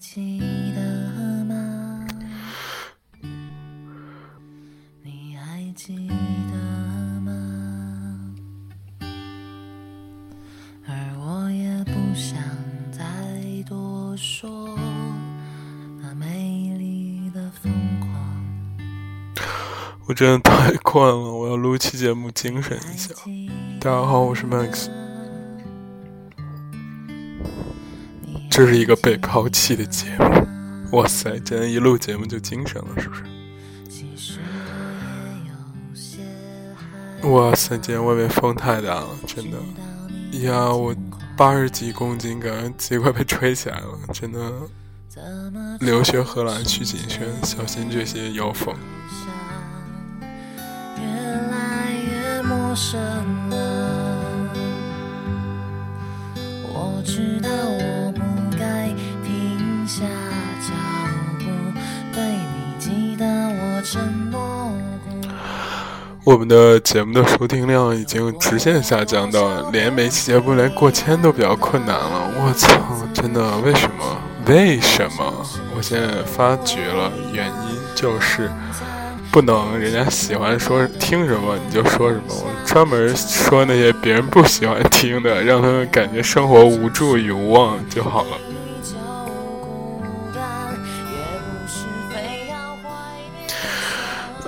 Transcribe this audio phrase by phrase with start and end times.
[0.00, 0.40] 记
[0.74, 0.80] 得
[1.44, 2.06] 吗？
[5.02, 6.08] 你还记
[6.50, 6.56] 得
[7.20, 8.34] 吗？
[10.88, 12.38] 而我也不想
[12.90, 13.04] 再
[13.68, 14.74] 多说
[16.00, 18.10] 那美丽的疯狂。
[20.06, 23.12] 我真的太困了，我要录期节目精神一下。
[23.78, 24.99] 大家好，我是 Max。
[28.60, 30.46] 这是一个被抛弃的节目。
[30.98, 33.22] 哇塞，今天一录节目就精神了，是不是？
[37.26, 39.56] 哇塞，今天外面风太大了，真的。
[40.46, 40.94] 呀，我
[41.38, 44.38] 八十几公斤，感觉极快被吹起来了，真的。
[45.80, 48.74] 留学荷兰去谨慎，小心这些妖风。
[50.98, 53.00] 越来越陌生
[66.30, 72.30] 我们的节目的收听量已经直线下降到连每期节目连过千都比较困难了。
[72.36, 72.72] 我操，
[73.12, 73.56] 真的？
[73.64, 74.16] 为什么？
[74.46, 75.24] 为什么？
[75.76, 78.48] 我现在发觉了，原因就是。
[79.32, 82.22] 不能，人家喜欢说听什么你就说什么。
[82.28, 88.28] 我专门说那些别人不喜欢听的，让他们感觉生活无助与无望就好了。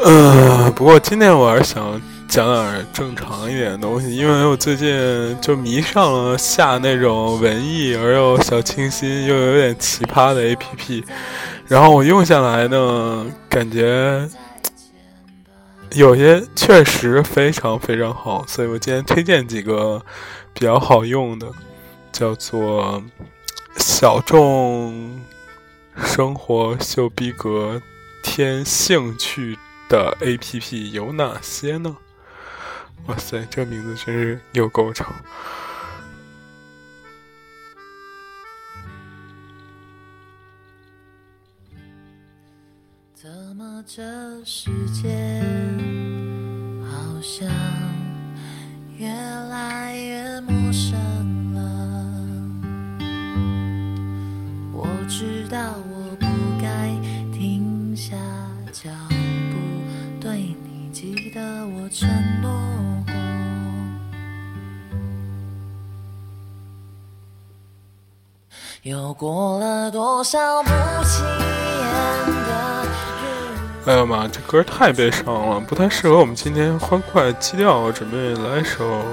[0.05, 11.05] 呃，不过今天我还是想讲点正常一点的东西，因为我最近就迷上了下那种文艺而又小清新又有点奇葩的 APP，
[11.69, 14.29] 然后我用下来呢，感觉。
[15.93, 20.03] 有些确实非常非常好，所以我今天推荐几个
[20.53, 21.47] 比较好用的，
[22.11, 23.01] 叫做
[23.79, 25.23] “小众
[25.97, 27.81] 生活秀逼格
[28.25, 29.57] 添兴趣”
[29.93, 31.95] 的 A P P 有哪些呢？
[33.05, 35.13] 哇塞，这名字真是又够长。
[43.15, 44.03] 怎么这
[44.47, 45.11] 世界
[46.91, 47.47] 好像
[48.97, 51.61] 越来越陌生了？
[54.73, 56.27] 我知道我不
[56.63, 56.89] 该
[57.37, 58.17] 停下
[58.73, 59.12] 脚步，
[61.93, 62.09] 承
[62.41, 62.51] 诺
[63.05, 63.13] 过。
[68.83, 70.71] 又过了多少不
[71.05, 72.87] 起眼的？
[73.85, 77.93] 哎呀妈，这歌太悲伤了，不太适合我们今天欢快基调。
[77.93, 79.05] 准备来一首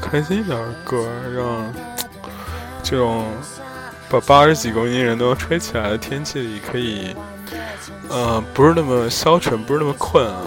[0.00, 1.70] 开心一点的歌，让
[2.82, 3.26] 这种
[4.08, 7.14] 把八十几公斤人都吹起来的天气里，可以
[8.08, 10.42] 呃不是那么消沉，不是那么困啊。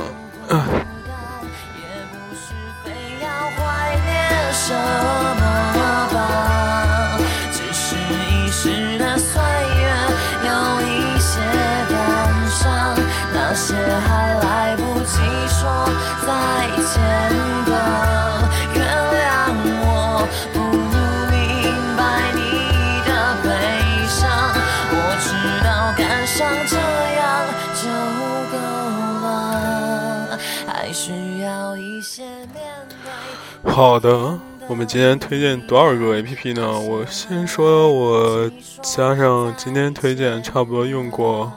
[33.80, 36.78] 好的，我们今天推荐多少个 A P P 呢？
[36.78, 38.52] 我先说，我
[38.82, 41.50] 加上今天推荐，差不多用过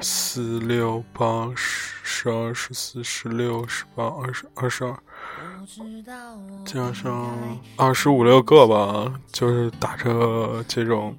[0.00, 4.96] 四六八十十二十四十六十八二十二十二，
[6.64, 11.16] 加上二十五六个吧，就是打着这种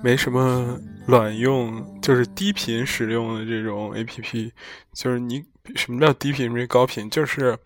[0.00, 4.52] 没什么卵用，就是低频使用的这种 A P P，
[4.94, 5.42] 就是你。
[5.76, 6.46] 什么叫低频？
[6.46, 7.08] 什么高频？
[7.08, 7.56] 就是，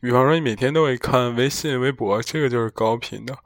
[0.00, 3.36] 比方说你每天都会看微信、微博，这个就是高频的。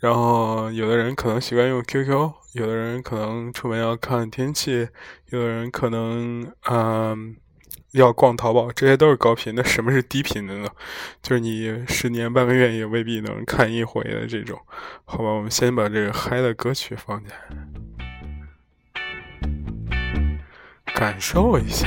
[0.00, 4.88] 然后有的人可能习惯用 QQ，有的人可能出门要看天气，
[5.28, 7.36] 有的人可能嗯
[7.92, 9.54] 要逛淘宝，这些都是高频。
[9.54, 10.68] 那什么是低频的呢？
[11.20, 14.58] 就是你十年半个月也未必能看一回的这种。
[15.04, 17.36] 好吧，我们先把这个嗨的歌曲放进来，
[20.94, 21.86] 感受一下。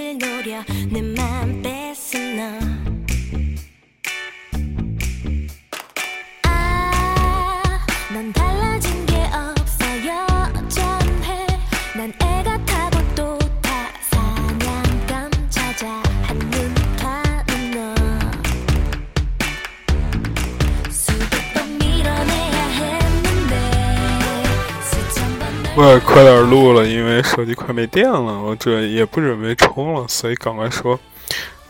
[25.81, 30.99] 我也快点录了，因为手机快没电了，我这也不准备充了，所以赶快说。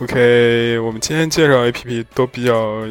[0.00, 2.82] OK，我们今天介绍 APP 都比较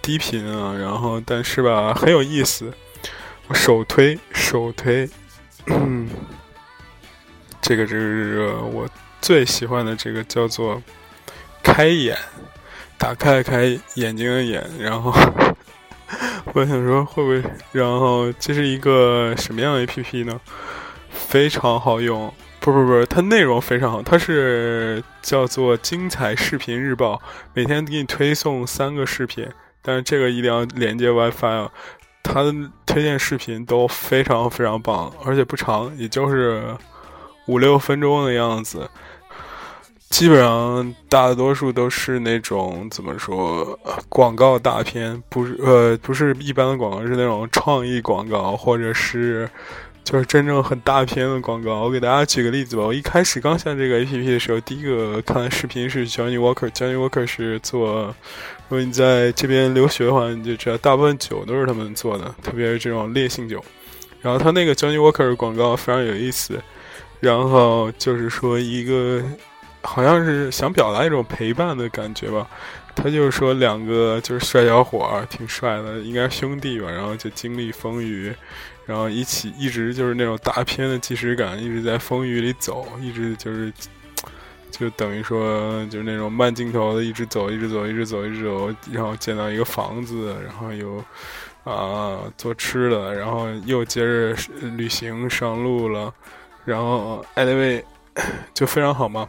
[0.00, 2.72] 低频啊，然后但是吧很有意思。
[3.48, 5.06] 我首推首推，
[7.60, 8.88] 这个是我
[9.20, 10.82] 最喜欢的，这个叫做
[11.62, 12.16] “开眼”，
[12.96, 15.12] 打开开眼睛的眼，然后。
[16.52, 17.42] 我想说会不会？
[17.72, 20.40] 然后这是一个什么样的 APP 呢？
[21.08, 27.20] 非常好用，不不不，它内容非常好，它是叫做“精彩视频日报”，
[27.54, 29.48] 每天给你推送三个视频，
[29.80, 31.70] 但是这个一定要连接 WiFi 啊。
[32.22, 32.52] 它的
[32.84, 36.62] 推荐视频都非常非常棒，而且不长，也就是
[37.46, 38.88] 五六分钟的样子。
[40.10, 43.78] 基本上大多数都是那种怎么说
[44.08, 49.48] 广告大片，不是呃不是一般的广告，是那种创意广告，或者是
[50.04, 51.82] 就是真正很大片的广告。
[51.82, 52.82] 我给大家举个例子吧。
[52.82, 56.68] 我一开始刚下这个 APP 的时候，第一个看的视频是 Johnny Walker。
[56.70, 58.14] Johnny Walker 是做，
[58.68, 60.12] 如果你在这边留学的。
[60.12, 63.64] 话，你就知道大部分酒都是他们做的，特别是这种烈性酒。
[64.20, 65.36] 然后他那个 Johnny Walker 的。
[65.36, 66.60] 广告非常有意思，
[67.20, 69.22] 然后就是说一个。
[69.82, 72.46] 好像是想表达一种陪伴的感觉吧，
[72.94, 78.32] 他就是说两个就是帅小伙，挺帅的，应该兄弟吧，然后就经历风雨，
[78.84, 83.72] 然后一起一直就是那种大片的即视感，一直在风雨里走，一直就是，
[84.70, 91.02] 就等于说就是那种慢镜头的，一直走，一直走，一直走，一直走，然后见到一个房子，然后有
[91.64, 94.36] 啊做吃的，然后又接着
[94.76, 96.12] 旅行上路了，
[96.64, 97.82] 然后 anyway
[98.52, 99.28] 就非常好嘛。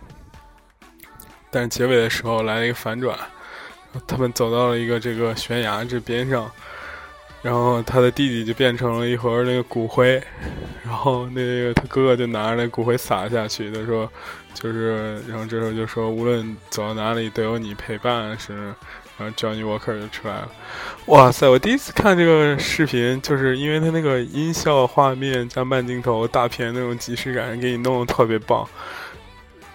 [1.51, 3.15] 但是结尾的时候来了一个反转，
[4.07, 6.49] 他们走到了一个这个悬崖这边上，
[7.41, 10.21] 然后他的弟弟就变成了一盒那个骨灰，
[10.85, 14.09] 然后那个他哥哥就拿着那骨灰撒下去，他说，
[14.53, 18.55] 就是，然后这时候就说，无论走到哪里都有你陪伴，是，
[19.17, 20.49] 然后 Johnny Walker 就出来了，
[21.07, 21.49] 哇塞！
[21.49, 28.65] 我第一次看这个视频，就是因为他那个音效、画面加慢镜头、大片那种即视感，给你弄得特别棒。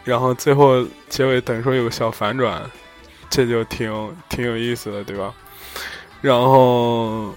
[0.07, 2.63] 然后最后结尾等于说有个小反转，
[3.29, 5.35] 这就挺挺有意思的，对吧？
[6.21, 7.35] 然后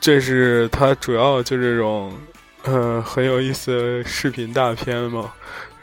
[0.00, 2.16] 这是它主要就这种，
[2.62, 5.32] 呃，很有意思的视频大片嘛。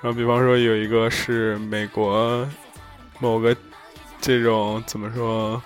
[0.01, 2.47] 然后比方说有一个是美国
[3.19, 3.53] 某个
[4.21, 5.61] 这种怎么说，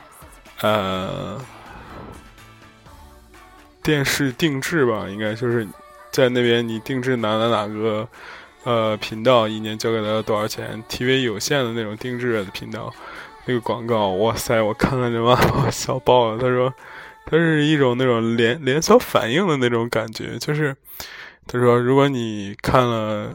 [0.62, 1.40] 呃，
[3.84, 5.68] 电视定制吧，应该就是
[6.12, 8.08] 在那边你定制哪哪哪个。
[8.66, 12.94] 呃，频道一年交给他多少钱？TV 有线的那种定制的频道，
[13.46, 15.32] 那个广告，哇塞，我看了就把
[15.64, 16.38] 我笑爆了。
[16.38, 16.74] 他说，
[17.26, 20.76] 他是一种那种连连锁反应的那种感觉，就是
[21.48, 23.34] 他说，如果你看了，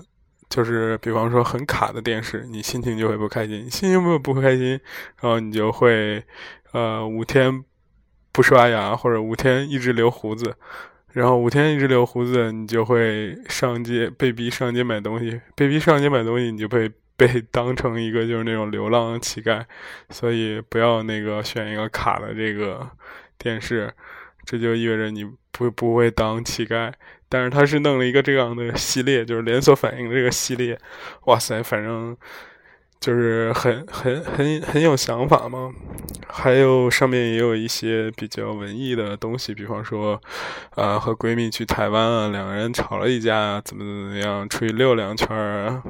[0.50, 4.79] 就是比方说很卡的电视，你心情就会不开心，心情不不开心，
[5.21, 6.23] 然后你就会
[6.73, 7.65] 呃五天
[8.31, 10.55] 不刷牙，或者五天一直留胡子。
[11.14, 19.64] 然后五天一直留胡子，你就会上街被逼上街买东西，被逼上街买东西，你就被被当成一个就是那种流浪乞丐，
[20.11, 22.90] 所以不要那个选一个卡的这个
[23.38, 23.94] 电视，
[24.44, 26.92] 这就意味着你不不会当乞丐。
[27.28, 30.76] 但是他是弄了一个这样的系列，就是连锁反应这个系列，
[31.26, 32.16] 哇塞，反正。
[33.01, 35.71] 就是很很很很有想法嘛，
[36.27, 40.19] 还有上面也有一些比较文艺的东西，比方说，
[40.75, 45.83] 呃，和闺蜜去台湾啊，两个人吵了一架，怎么怎么样，出去溜两圈儿，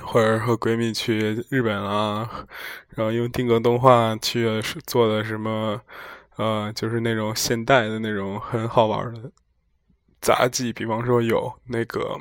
[0.00, 2.46] 或者和闺蜜去日本啊，
[2.90, 5.80] 然后用定格动画去做的什么，
[6.36, 9.32] 呃，就是那种现代的那种很好玩的
[10.20, 12.16] 杂技，比方说有那个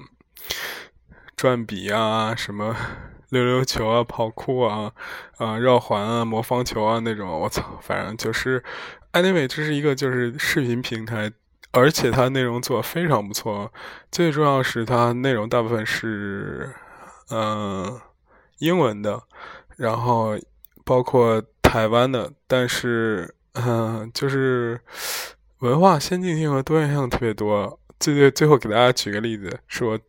[1.35, 2.75] 转笔啊什么。
[3.43, 4.93] 溜溜球啊，跑酷啊，
[5.37, 8.63] 啊，绕环啊，魔方球啊，那种，我操，反正就是
[9.11, 11.31] ，anyway，这是一个就是视频平台，
[11.71, 13.71] 而且它内容做非常不错，
[14.09, 16.73] 最重要是它内容大部分是，
[17.29, 17.99] 嗯，
[18.59, 19.21] 英文的，
[19.75, 20.37] 然后
[20.85, 24.79] 包括台湾的，但是，嗯，就是
[25.59, 27.79] 文化先进性和多样性特别多。
[27.99, 29.99] 最最最后给大家举个例子，是我。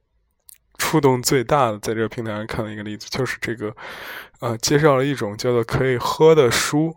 [0.86, 3.74] 触动最大的，在这个平台上看了一个例子，就是这个，
[4.38, 6.94] 呃，介绍了一种叫做可以喝的书。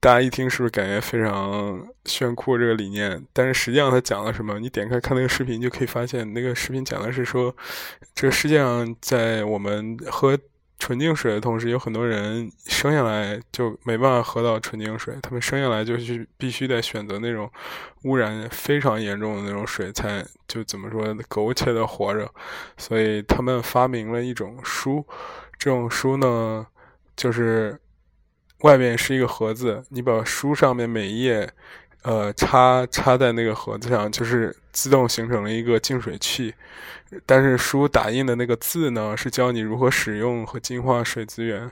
[0.00, 2.58] 大家一听是不是感觉非常炫酷？
[2.58, 4.58] 这个理念，但是实际上它讲了什么？
[4.58, 7.54] 你点开看那个视频，就可以发现那个视频讲的是说，
[8.16, 10.36] 这个世界上在我们喝
[10.84, 17.50] 纯净水的同时，有很多人生下来就没办法喝到纯净水，他们生下来就是必须得选择那种
[18.02, 22.30] 污染非常严重的那种水，才就怎么说苟且的活着。
[22.76, 25.02] 所以他们发明了一种书，
[25.58, 26.66] 这种书呢，
[27.16, 27.80] 就是
[28.58, 31.50] 外面是一个盒子，你把书上面每一页。
[32.04, 36.54] 呃，插插在那个盒子上，就是自动形成了一个净水器。
[37.24, 41.70] 但是书打印的那个字呢，是教你如何使用和净化水资源。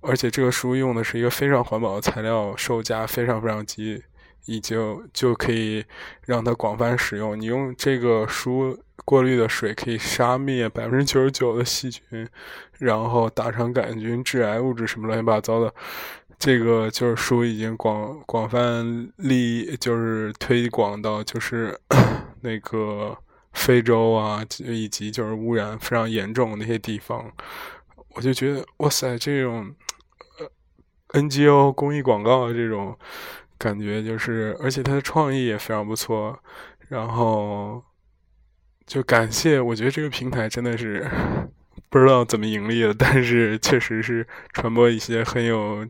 [0.00, 4.02] 而且这个书用的是一个非常环保的材料，售价非常非常低，
[4.46, 5.84] 已经就可以
[6.26, 7.40] 让它广泛使用。
[7.40, 12.28] 你用这个书过滤的水，可以杀灭百分之九十九的细菌，
[12.78, 15.72] 然后大肠杆菌、致癌物质什么乱七八糟的。
[16.44, 21.74] 这个就是书已经广广泛利，就是推广到就是
[22.42, 23.16] 那个
[23.54, 27.32] 非洲啊，以及就是污染非常严重那些地方。
[28.10, 29.74] 我就觉得哇塞，这种
[30.38, 32.94] 呃 NGO 公益广告这种
[33.56, 36.38] 感觉，就是而且它的创意也非常不错。
[36.90, 37.82] 然后
[38.84, 41.10] 就感谢，我觉得这个平台真的是。
[41.94, 45.86] 不知道怎么盈利的，但是 确实是传播一些很有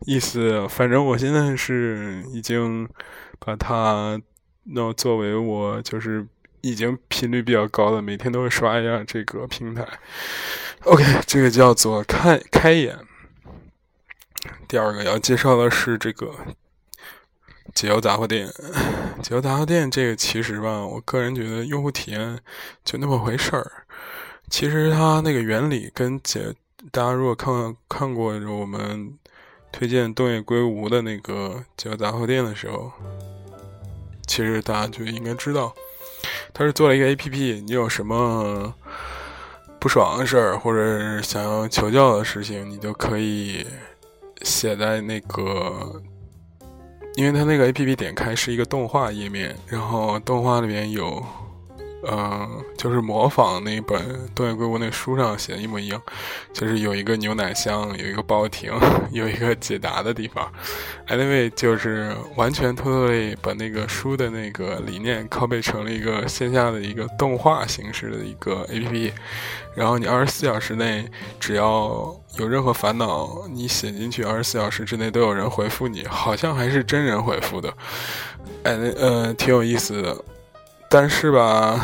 [0.00, 0.68] 意思。
[0.68, 2.86] 反正我现在是已经
[3.38, 4.20] 把它
[4.64, 6.26] 那作为我就是
[6.60, 9.88] 已经频率比较高的，每天都会刷一下这个平台。
[10.84, 12.98] OK，这个叫做开开眼。
[14.68, 16.30] 第二个要介绍的是这个
[17.72, 18.48] 解忧杂货店。
[19.22, 22.38] 解忧杂货店这个其实吧，我个人觉得用户体验
[22.84, 23.81] 就那么回事儿。
[24.50, 26.54] 其实它那个原理跟解，
[26.90, 29.18] 大家如果看看过我们
[29.72, 32.92] 推荐东野圭吾的那个解忧杂货店的时候，
[34.26, 35.74] 其实大家就应该知道，
[36.52, 38.74] 他是做了一个 A P P，你有什么
[39.80, 43.66] 不爽的事儿或者是想要求教的事情，你就可以
[44.42, 46.02] 写在那个，
[47.14, 51.24] 因为它那个 A P P 点开是一个动画页面，然后动画里面有。
[52.10, 54.00] 嗯，就是模仿那本
[54.34, 56.02] 东野圭吾那书上写的一模一样，
[56.52, 58.72] 就是有一个牛奶箱，有一个报亭，
[59.12, 60.50] 有一个解答的地方。
[61.08, 69.12] Anyway，就是完全偷偷地把那个书的那个理念 copy 成了一个线下的一个动画形式的一个 APP。
[69.74, 77.72] 然后你二十四小时内只要有任何烦恼，你写进去，二十四小时之内都有人回复你，好像还是真人回复的。
[78.64, 80.24] 哎，呃，挺有意思的。
[80.92, 81.80] 但是吧，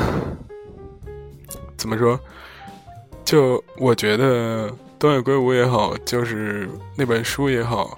[1.79, 2.21] 怎么说？
[3.25, 7.97] 就我觉得东野圭吾也好，就是那本书也好，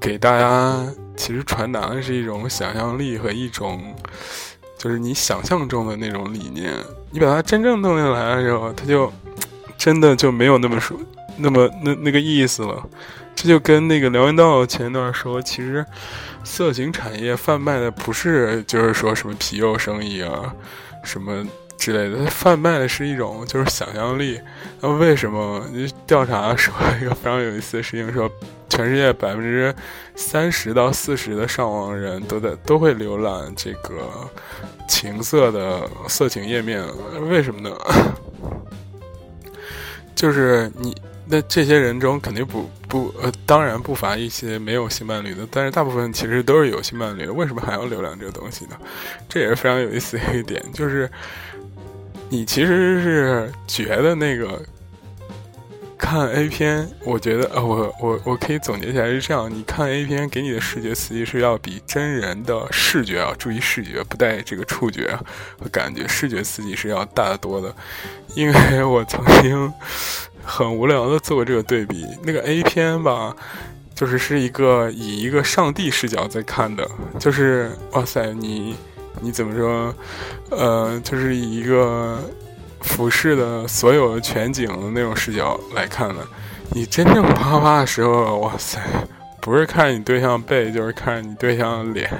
[0.00, 3.80] 给大家其实传达的是一种想象力和一种，
[4.76, 6.72] 就是你想象中的那种理念。
[7.12, 9.12] 你把它真正弄下来的时候，它就
[9.78, 10.98] 真的就没有那么说
[11.36, 12.84] 那么那那个意思了。
[13.36, 15.86] 这就跟那个梁文道前一段说，其实
[16.44, 20.54] 色情产业贩卖的不是就是说什么皮肉生意啊，
[21.02, 21.44] 什么
[21.76, 24.40] 之类的，贩卖的是一种就是想象力。
[24.80, 25.64] 那为什么？
[25.72, 28.30] 你调查说一个非常有意思的事情，说
[28.68, 29.74] 全世界百分之
[30.14, 34.08] 三十到四十的上网人都在都会浏览这个
[34.88, 36.84] 情色的色情页面，
[37.28, 37.76] 为什么呢？
[40.14, 40.94] 就是你。
[41.26, 47.32] 那这些人中肯定不不呃，当然不乏一些没有性伴侣的，但是大部分其实都是有性伴侣的。
[47.32, 48.76] 为什么还要流量这个东西呢？
[49.26, 51.10] 这也是非常有意思的一点，就是
[52.28, 54.62] 你其实是觉得那个
[55.96, 65.18] 看 A 片，我觉得呃，我我我可以总结起来是这样：你看 A 片给你的视觉刺激是要比真人的视觉啊，注意视觉不带这个触觉
[65.58, 67.74] 和感觉，视觉刺激是要大得多的。
[68.34, 69.72] 因为我曾经。
[70.44, 73.34] 很无聊的做这个对比，那个 A 片吧，
[73.94, 78.76] 就是是一个以一个上帝视角在看的，就是哇塞，你
[79.20, 79.94] 你怎么说？
[80.50, 82.18] 呃，就是以一个
[82.82, 86.16] 俯视的所有的全景的那种视角来看的。
[86.72, 88.80] 你真正啪啪的时候，哇塞，
[89.40, 92.10] 不是看你对象背，就是看你对象脸，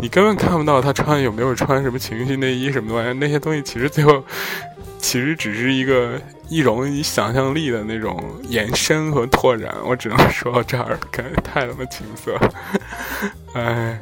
[0.00, 4.24] 你根本看不到他穿有没有穿什么情趣内衣什么东西，那些东西其实最后
[4.98, 6.20] 其实只是一个。
[6.48, 12.38] 一种你想象力的那种延伸和拓展，我只能说到这儿，感觉太他妈青涩。
[13.52, 13.98] 哎，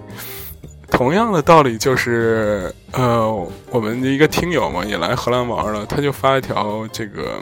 [0.90, 7.40] 同样的道理就是，呃，我们的一个听友嘛，也来荷兰玩了，他就发一条这个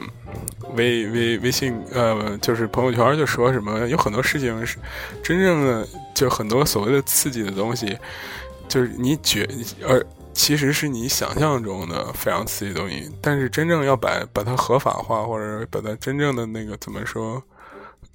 [0.73, 4.77] 微微微信，呃，就是朋友圈，就说什么有很多事情是
[5.23, 7.97] 真正的，就很多所谓的刺激的东西，
[8.67, 9.47] 就是你觉
[9.87, 10.05] 而。
[10.35, 17.41] 其实是你想象中的非常刺激的东西，但是真正要把把它合法化，或者把它真正的那个怎么说，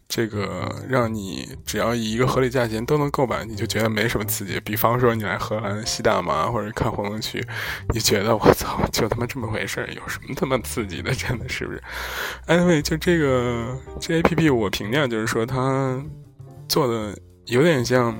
[0.06, 4.60] 这个让你只要以一个合理价钱都能购买，你就觉得没什么刺激。
[4.60, 7.42] 比方说你来荷兰吸大麻或者看红灯区，
[7.94, 11.14] 你觉得我操，就他妈这么回事儿，有什么他妈刺激的？
[11.14, 11.82] 真的是不是
[12.46, 16.00] ？Anyway，就这个这 A P P 我评价就是说它
[16.68, 18.14] 做的有点像，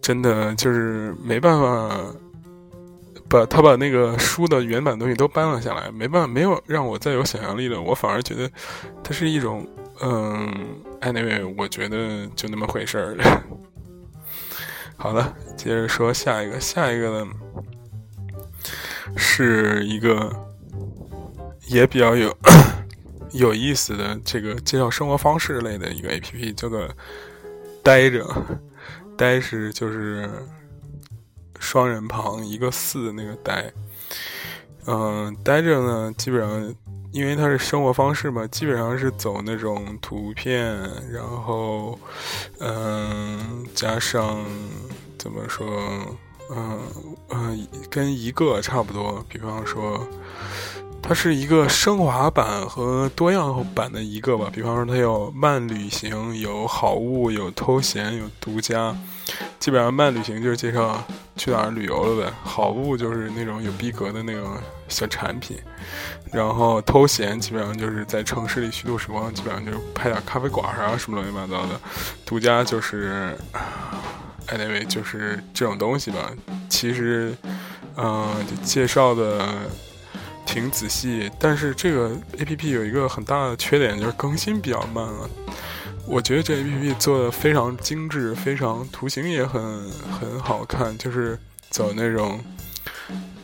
[0.00, 1.94] 真的就是没办法。
[3.30, 7.80] 把他把那个书的原版东西都搬了下来，没办法，没有让我再有想象力了。
[7.80, 8.50] 我反而觉得，
[9.04, 9.64] 它是一种，
[10.02, 10.52] 嗯
[11.00, 13.16] ，anyway，我觉得就那么回事儿。
[14.96, 17.30] 好了，接着说下一个，下一个呢，
[19.16, 20.34] 是一个
[21.68, 22.36] 也比较有
[23.30, 26.88] 有意思的这个介绍生活方式类的一个 A P P，叫做
[27.84, 28.26] “呆着”，
[29.16, 30.28] 呆是就是。
[31.60, 33.72] 双人旁一个四那个呆，
[34.86, 36.74] 嗯，呆着呢，基本上
[37.12, 40.74] 因为它是生活方式嘛，基本上是走那种图片，
[41.12, 41.96] 然后，
[42.58, 44.44] 嗯，加上
[45.16, 45.66] 怎么说，
[46.50, 46.80] 嗯
[47.28, 50.04] 嗯，跟一个差不多，比方说。
[51.02, 58.94] 它是一个升华版和多样版的一个吧，比方说它有慢旅行，有好物，有偷闲，有独家。
[59.58, 61.02] 基本上慢旅行就是介绍
[61.40, 65.56] 去哪儿旅游了呗，好物就是那种有逼格的那种小产品，
[66.30, 71.80] 然后偷闲基本上就是在城市里虚度时光，基本上就是拍点咖啡馆啊什么乱七八糟的。
[72.26, 73.34] 独家就是
[74.48, 76.30] ，anyway 就是这种东西吧。
[76.68, 77.34] 其实，
[77.96, 78.28] 嗯，
[78.62, 79.48] 介绍的。
[80.46, 85.30] 挺仔细，但是这个 A P P 有一个很大的缺点，就是更新比较慢了。
[86.10, 91.38] 我觉得这 A P P 做的非常精致，非常图形也很很好看，就是
[91.70, 92.40] 走那种。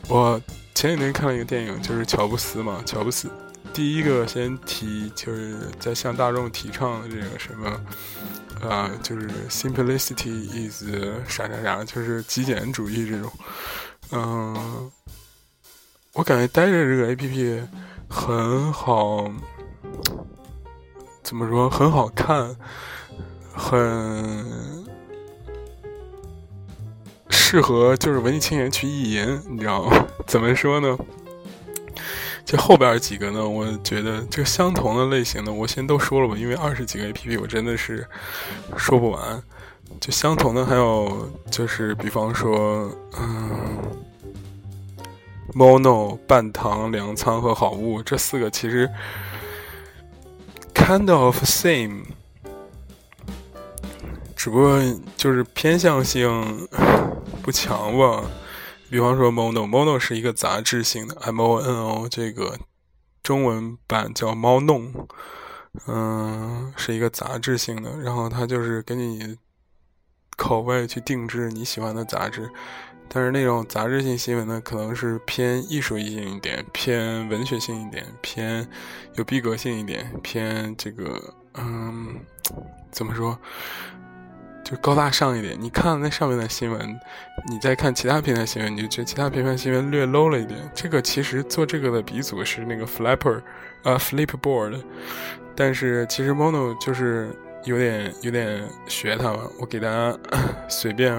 [0.08, 0.40] 我
[0.75, 3.30] 前几天看了一个电影，就是乔布斯嘛，乔布斯
[3.73, 7.81] 第一个先提，就是在向大众提倡这个什么，
[8.68, 10.83] 啊，就是 Simplicity is
[11.29, 13.33] 啥啥啥，就是极简主义这种，
[14.11, 14.90] 嗯。
[16.14, 17.62] 我感觉待着这个 A P P
[18.09, 19.31] 很好，
[21.26, 22.54] 怎么说很好看，
[23.52, 24.86] 很
[27.28, 30.06] 适合就是文艺青年去意淫，你知道吗？
[30.24, 30.96] 怎么说呢？
[32.44, 38.06] 就后边几个呢，我觉得这个相同的类型的，我先都说了吧，因为二十几个 A P P 我真的是
[38.76, 39.42] 说不完。
[40.00, 44.06] 就相同的还有就是，比方说，嗯。
[45.54, 48.90] mono 半糖粮仓和好物这四个其实
[50.87, 52.05] kind of same，
[54.37, 54.81] 只不过
[55.16, 56.68] 就是偏向性
[57.42, 58.22] 不强吧。
[58.88, 62.57] 比方说 mono，mono 是一个杂志性的 m o n o，这个
[63.20, 65.09] 中文版叫猫弄，
[65.88, 69.37] 嗯，是一个杂志性的，然后它就是根据你
[70.37, 72.49] 口味去定制你喜欢的杂志。
[73.09, 78.66] 但是那种杂志性新闻呢，可能是偏艺术性一点，偏文学性一点，偏
[79.14, 82.16] 有逼格性一点，偏这个嗯，
[82.90, 83.38] 怎么说，
[84.64, 85.57] 就高大上一点。
[85.59, 87.01] 你看那上面的新闻，
[87.49, 90.59] 你再看其他平台新闻，你就觉得其他平台新闻略 low 了一点。
[90.75, 93.40] 这个其实做这个的鼻祖是那个 Flipper，
[93.85, 94.83] 呃，Flipboard，
[95.55, 97.31] 但是其实 Mono 就是
[97.64, 99.49] 有点有点学它吧。
[99.59, 100.19] 我给大家
[100.69, 101.14] 随便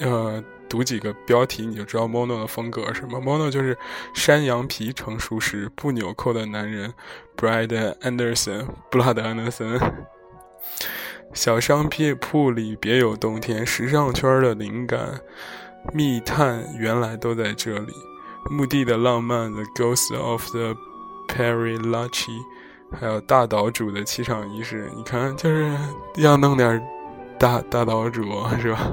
[0.00, 0.44] 呃。
[0.70, 3.20] 读几个标题你就知道 Mono 的风格是什么。
[3.20, 3.76] Mono 就是
[4.14, 6.94] 山羊皮成熟时不纽扣的男人
[7.36, 9.78] ，Brad Anderson，布拉德安德森。
[11.34, 15.20] 小商品铺里别有洞天，时尚圈的灵感，
[15.92, 17.92] 密探原来都在这里。
[18.48, 20.76] 墓地的浪漫，The Ghost of the
[21.28, 22.38] Perilachi，
[22.92, 24.90] 还有大岛主的气场仪式。
[24.96, 25.76] 你看，就是
[26.16, 26.80] 要弄点
[27.38, 28.22] 大大岛主
[28.60, 28.92] 是吧？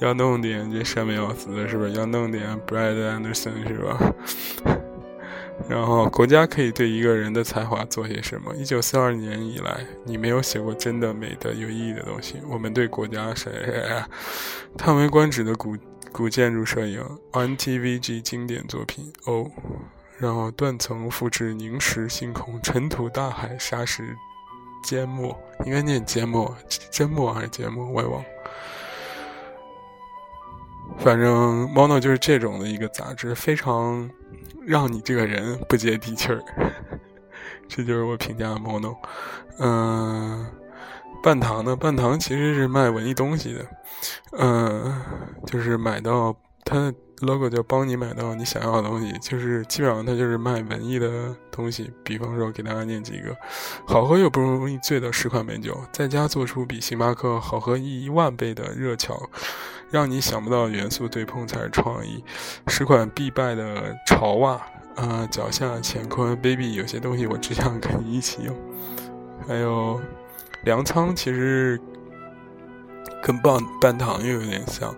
[0.00, 1.88] 要弄点这山本耀司是吧？
[1.88, 4.14] 要弄点 Brad Anderson 是吧？
[5.68, 8.54] 然后国家可以对一个人的才华做些什么？
[8.56, 12.36] 一九四二年以来，你没有写过真的美的有意义的东西。
[12.48, 13.50] 我们对国家谁？
[14.78, 15.76] 叹为观止的古
[16.12, 19.50] 古建筑摄影，NTVG 经典作品哦。
[20.16, 24.16] 然后断层复制凝实星空，尘土大海，沙石
[24.84, 26.56] 缄默，应该念缄默，
[26.90, 27.86] 缄默还是缄默？
[27.86, 28.24] 我也忘。
[31.00, 34.08] 反正 Mono 就是这种的一个杂志，非常
[34.66, 36.42] 让你这个人不接地气儿。
[37.66, 38.96] 这就是我评价 Mono。
[39.58, 40.46] 嗯，
[41.22, 41.74] 半糖呢？
[41.74, 43.66] 半糖其实是卖文艺东西的。
[44.38, 45.02] 嗯，
[45.46, 51.90] 就是买到它的 logo 叫帮你买到你想要的东西，就是基本上它就是卖文艺的东西。
[52.04, 53.34] 比方说，给大家念几个：
[53.86, 59.20] 好喝又不容易醉的十款美酒，在家做出比星巴克好喝一万倍的热巧，
[59.90, 62.24] 让你想不到元素对碰才是创意。
[62.68, 64.60] 十款必败的潮袜，
[64.96, 68.56] 啊，脚下乾坤 baby，有些东西我只想跟你一起用。
[69.46, 70.00] 还有
[70.64, 71.80] 粮仓，其实
[73.22, 74.94] 跟半半糖又有点像，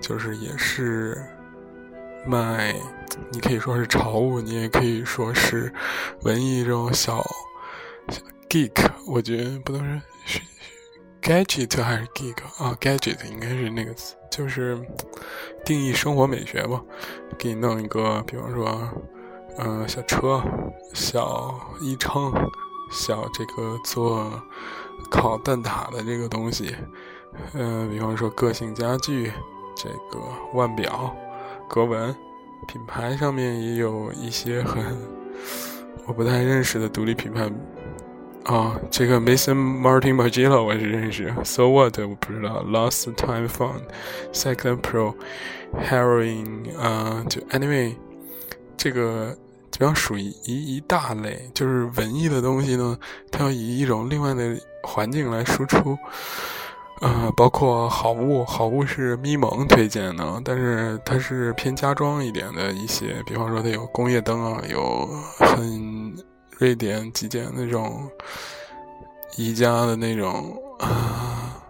[0.00, 1.20] 就是也是。
[2.24, 2.72] 卖，
[3.32, 5.72] 你可以说是潮物，你也可以说是
[6.20, 7.16] 文艺这种小
[8.10, 8.70] 小 geek。
[9.08, 10.00] 我觉得不能是
[11.22, 14.76] gadget 还是 geek 啊？gadget 应该是那个词，就是
[15.64, 16.82] 定义生活美学吧。
[17.38, 18.90] 给你弄一个，比方说，
[19.58, 20.42] 嗯，小车、
[20.92, 22.32] 小衣撑、
[22.90, 24.42] 小这个做
[25.10, 26.74] 烤蛋挞的这个东西，
[27.54, 29.32] 嗯，比方说个性家具，
[29.76, 30.20] 这个
[30.54, 31.14] 腕表。
[31.68, 32.14] 格纹
[32.66, 34.84] 品牌上面也有一些很
[36.06, 37.50] 我不太认识的独立品牌
[38.44, 47.94] 啊，这个 Mason Martin Margiela 我是认识，So What 我不知道，Lost Time Found，Cyclone Pro，Heroin 啊，就 Anyway，
[48.76, 49.36] 这个
[49.70, 52.98] 主要属于一一大类，就是文艺的东西呢，
[53.30, 55.96] 它要以一种另外的环境来输出。
[57.00, 66.14] 呃，包括好物，好物是咪蒙推荐的，但是它是偏家装一点的一些，比方说它有工业灯啊，有很
[66.62, 68.08] 瑞典极简那种
[69.36, 71.60] 宜家的那种啊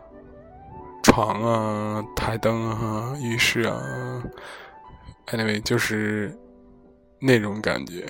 [1.02, 3.82] 床啊、台灯啊、浴室啊
[5.28, 6.38] ，anyway 就是
[7.18, 8.06] 那种感觉。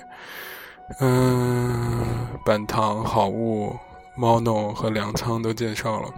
[0.99, 3.73] 嗯，板堂、好物、
[4.17, 6.13] 猫弄和粮仓都介绍了。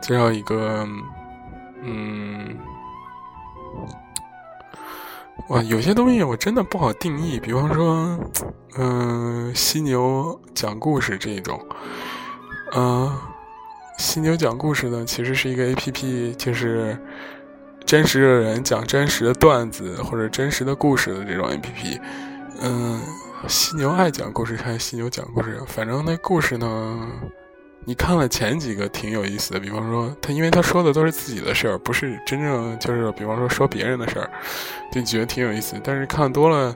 [0.00, 0.86] 介绍一个，
[1.82, 2.56] 嗯，
[5.48, 7.38] 哇，有些东西我真的不好定义。
[7.38, 8.18] 比方说，
[8.78, 11.60] 嗯，犀牛讲故事这种，
[12.74, 13.12] 嗯，
[13.98, 16.96] 犀牛讲故事呢，其实是一个 A P P，就是
[17.84, 22.00] 真实的人讲真实的段子或者真实的故事的这种 A P P。
[22.62, 23.00] 嗯，
[23.48, 25.60] 犀牛爱讲故事还是犀牛讲故事？
[25.66, 27.08] 反正那故事呢。
[27.84, 34.30] 你看了前几个挺有意思的，比方说他，因为他说的都是自己的事儿，不是真正就是，比方说说别人的事儿，
[34.92, 35.74] 就觉得挺有意思。
[35.82, 36.74] 但是看多了，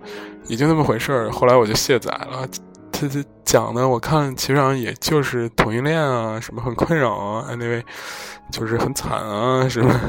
[0.48, 1.30] 也就那么回事儿。
[1.30, 2.46] 后来我就卸载了。
[2.90, 7.82] 他他讲的，我看其实上也就是同性恋啊，什么很困扰啊，anyway，
[8.50, 10.00] 就是很惨啊，什么？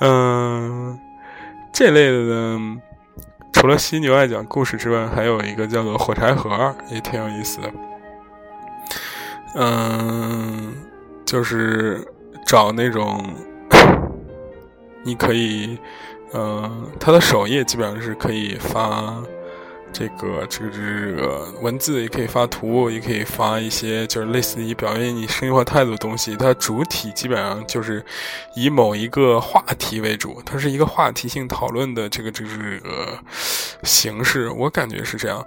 [0.00, 0.98] 嗯，
[1.72, 2.76] 这类的呢，
[3.52, 7.72] 除了犀牛爱讲故事之外，还有一个叫做火柴盒，也挺有意思的。
[9.56, 10.74] 嗯，
[11.24, 12.06] 就是
[12.46, 13.24] 找那种，
[15.02, 15.78] 你可以，
[16.34, 19.16] 嗯，它的首页基本上是可以发。
[19.92, 26.36] 这个这个这个文字也可以发图，也可以发一些就是类似于表现你生活态度的东西。
[26.36, 28.04] 它主体基本上就是
[28.54, 33.18] 以某一个话题为主，它是一个话题性讨论的这个这个这个
[33.84, 34.50] 形式。
[34.50, 35.42] 我感觉是这样。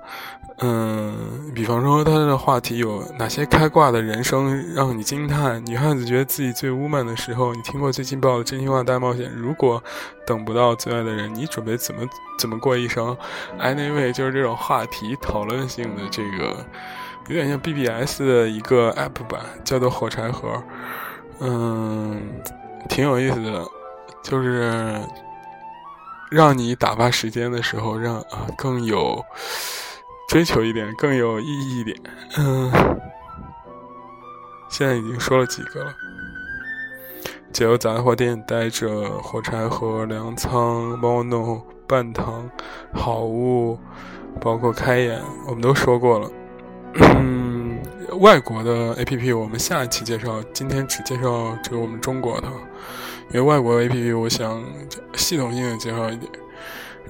[0.62, 5.66] 嗯，比方说他的话题有哪些开挂的人生让你惊叹？
[5.66, 9.32] 女汉子觉得自己最 woman 的时候，你听过最劲爆的真心话大冒险？
[9.34, 9.82] 如果
[10.28, 12.02] 等不到最爱的人，你准备怎么
[12.38, 13.16] 怎么过一生
[13.58, 16.66] ？Anyway，就是这种话题讨论性的这个，
[17.30, 20.62] 有点像 BBS 的一个 app 版，叫做火柴盒。
[21.40, 22.22] 嗯，
[22.90, 23.64] 挺有意思的，
[24.22, 25.00] 就是
[26.30, 29.24] 让你打发时间的时候，让啊更有。
[30.30, 31.98] 追求一点更有意义一点，
[32.38, 32.72] 嗯，
[34.70, 35.92] 现在已经说了几个了。
[37.52, 42.48] 解忧杂货店待着，火柴盒、粮仓、猫弄、半糖、
[42.94, 43.80] 好物，
[44.40, 46.32] 包括开眼，我们都说过了。
[46.94, 47.80] 嗯，
[48.20, 52.48] 外国的 A P P 我们下一期介绍，今天只介绍这个我们中国的，
[53.34, 54.64] 因为外国 A P P 我想
[55.16, 56.32] 系统性的介绍一点。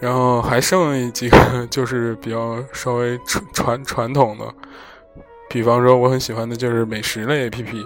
[0.02, 4.46] 然后还剩几个， 就是比较稍微传传传统的，
[5.50, 7.86] 比方说我很喜欢的就是美食类 APP，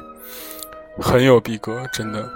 [1.00, 2.30] 很有逼格，真的。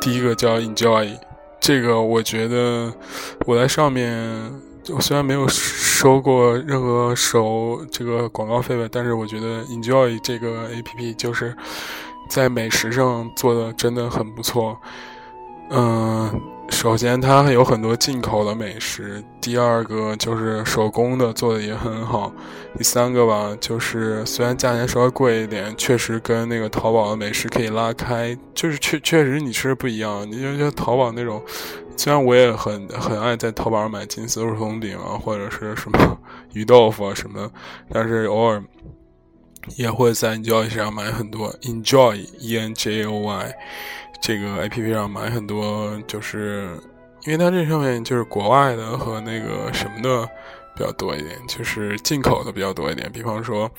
[0.00, 1.16] 第一个叫 Enjoy，
[1.60, 2.92] 这个我觉得
[3.46, 4.52] 我在上面，
[4.88, 11.56] 我虽然没有收过任何手这个广告费吧，但是我觉得 Enjoy 这个 APP 就是
[12.28, 14.76] 在美食上做的真的很不错，
[15.70, 16.53] 嗯。
[16.70, 22.30] 首先，它有很多进口的美食；第二个就是手工的做的也很好；
[22.76, 30.30] 第三个吧，就是虽然价钱稍微贵一点，确实跟那个淘宝的美食可以拉开，就是确确实你吃不一样。
[30.30, 31.42] 你就像淘宝那种，
[31.96, 36.18] 虽然我也很很爱在淘宝上买金丝肉松饼啊，或者是什么
[36.52, 37.50] 鱼豆腐啊什么，
[37.90, 38.62] 但是偶尔
[39.76, 43.54] 也会在 Enjoy 上买很多 Enjoy E N J O Y
[44.26, 46.80] 这个 A P P 上买很多，就是
[47.26, 50.26] 因为它这上面就是国外的和那个什么的
[50.74, 53.12] 比较多一点，就是进口的比较多一点。
[53.12, 53.70] 比方说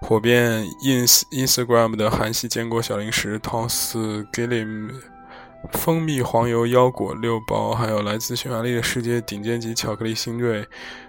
[0.00, 3.96] 火遍 Ins Instagram 的韩系坚果小零食 Toss
[4.32, 4.90] Gillim。
[5.72, 10.64] 蜂蜜黄油腰果六包，还有来自匈牙利的世界顶尖级巧克力新锐，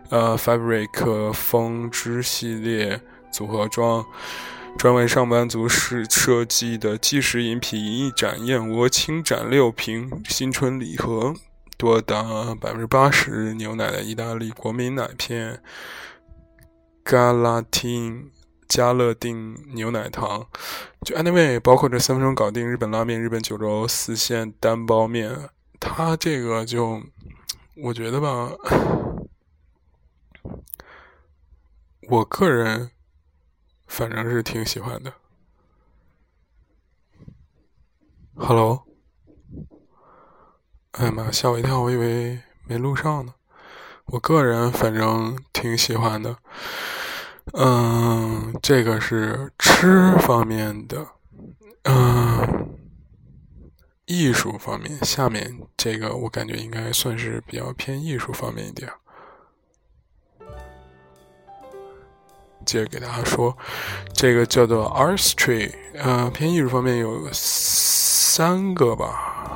[0.09, 2.99] 呃，Fabric 风之系列
[3.31, 4.03] 组合装，
[4.77, 11.33] 专为上班族设设计的即食饮品一盏燕窝轻盏六瓶新春礼盒，
[11.77, 15.61] 多达百分之八十牛奶的意大利国民奶片
[17.03, 18.29] ，Galatin。
[18.67, 20.45] 加乐定牛奶糖，
[21.05, 27.01] 就 anyway，包括这三分钟搞定日本拉面、日本九州四线单包面，它这个就
[27.77, 28.51] 我觉得吧，
[32.09, 32.91] 我个人
[33.87, 35.13] 反正是挺喜欢的。
[38.35, 38.85] Hello，
[40.91, 43.33] 哎呀妈，吓我一跳，我以为没录上呢。
[44.05, 46.37] 我个人反正挺喜欢的。
[47.53, 51.07] 嗯，这个是吃方面的，
[51.83, 52.77] 嗯，
[54.05, 55.03] 艺术方面。
[55.03, 58.91] 下面这个我感觉应该算是比较偏艺术方面一点。
[62.67, 63.57] 接着给大家说，
[64.13, 69.47] 这个叫做 Artistry，呃，偏艺术方面有三个吧，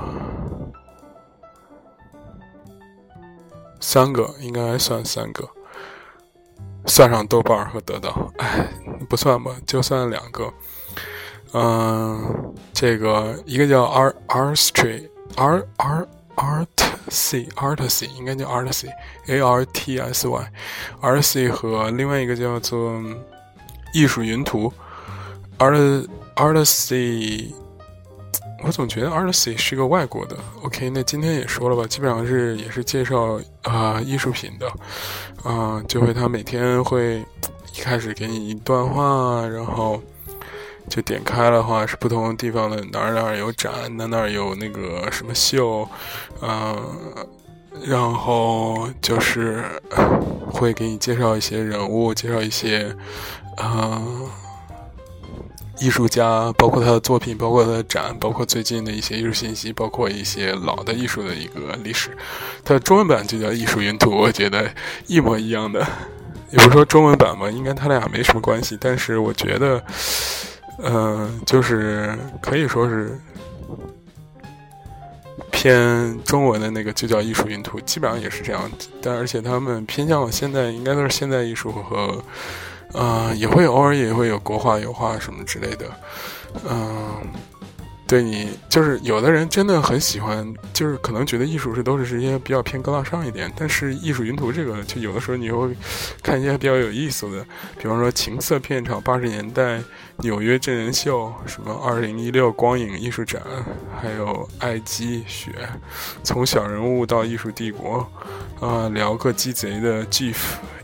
[3.82, 5.47] 三个应该算三个。
[6.88, 8.67] 算上豆瓣和得到，哎，
[9.08, 10.52] 不算吧，就算两个。
[11.54, 16.08] 嗯，这个一个叫 Art Artsy，Art Art
[16.41, 22.99] Artsy Artsy，应该叫 Artsy，A R T S Y，Artsy 和另外一个叫做
[23.93, 24.73] 艺术云图
[25.60, 27.54] ，Art Artsy。
[28.63, 30.38] 我总觉得 Artsy 是个外国的。
[30.62, 34.71] OK，那今天也说了吧，基本上是也是介绍啊艺术品的，
[35.43, 37.25] 啊，就会他每天会
[37.75, 39.99] 一开始给你一段话，然后
[40.91, 45.88] 就点开的话是不同地方的哪儿哪儿有展，哪哪儿有那个什么秀，
[46.41, 46.77] 嗯，
[47.86, 49.63] 然后就是
[50.51, 52.93] 会给你介绍一些人物，介绍一些，
[53.63, 54.27] 嗯。
[55.80, 62.15] 艺术家，包括他的作品，包括他的展，包括最近的一些艺术信息，包括一些老的艺术的一个历史。
[62.63, 64.69] 它的中文版就叫《艺术云图》，我觉得
[65.08, 65.84] 一模一样的。
[66.54, 68.77] 也不是说中文版嘛，应该他俩没什么关系。
[68.80, 69.84] 但是我觉得，
[70.84, 73.20] 嗯，就是可以说是
[75.52, 78.70] 偏中文的那个就叫《艺术云图》，基本上也是这样。
[79.02, 82.24] 但而且他们偏向现在，应该都是现代艺术和。
[82.94, 85.86] 嗯，也会偶尔也会有国画、油画什么之类的。
[86.70, 87.22] 嗯，
[88.12, 93.50] 对你就是有的人真的很喜欢，就是可能觉得艺术是都是一些比较偏高大上一点。
[93.56, 95.74] 但是艺术云图这个，就有的时候你会
[96.21, 97.45] 看一些比较有意思的，
[97.80, 99.82] 比方说情色片场、八十年代
[100.17, 103.41] 纽约真人秀、什么二零一六光影艺术展，
[103.97, 105.54] 还有爱姬雪，
[106.21, 108.06] 从小人物到艺术帝国。
[108.60, 110.36] 啊，聊个鸡贼的 Jeff，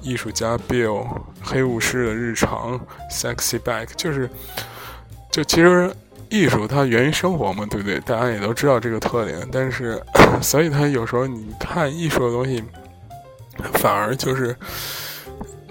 [0.02, 1.06] 艺术家 Bill，
[1.44, 2.80] 黑武士的日常
[3.12, 4.30] ，Sexy Back，就是，
[5.30, 5.94] 就其实
[6.30, 8.00] 艺术它源于生活嘛，对不对？
[8.02, 10.02] 大家也都知道这个特点，但是，
[10.42, 12.64] 所以它有时候你看艺术的东西，
[13.74, 14.56] 反而就是，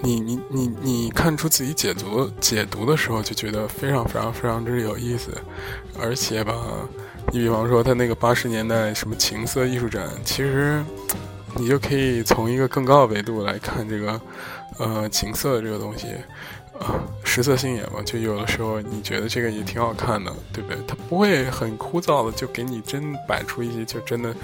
[0.03, 5.31] 你你你你看出自己解读解读的时候，就觉得非常非常非常之有意思，
[6.01, 6.55] 而且吧，
[7.33, 10.83] 你比方说他那个八十年代什么情色艺术展，其实。
[11.59, 14.21] 你就可以从一个更高的维度来看这个，
[14.79, 16.09] 呃，情色的这个东西，
[16.81, 20.79] 啊，食色性也嘛，就有的时候你觉得这个也挺好看的，对不对？
[20.87, 24.35] 它不会很枯燥的，就给你真摆出一些就真的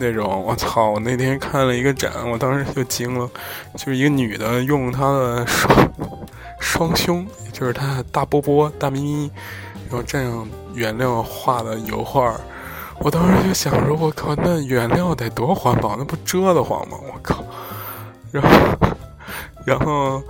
[0.00, 0.42] 那种。
[0.44, 0.90] 我操！
[0.90, 3.28] 我那天看了一个展，我当时就惊了，
[3.76, 5.92] 就是一个女的用她的双
[6.60, 9.30] 双胸，就是她大波波、大咪咪，
[9.88, 12.34] 然后这样原料画的油画。
[12.98, 16.96] 我当时就想说，我靠，那原料得多环保，那不遮得慌吗？
[17.02, 17.44] 我靠！
[18.32, 18.88] 然后，
[19.66, 20.22] 然后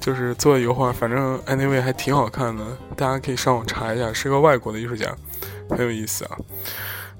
[0.00, 2.64] 就是做油画，反正 anyway 还挺好看的，
[2.96, 5.14] 大家可以上网查一下，是个外国的艺术家，
[5.70, 6.36] 很有意思啊。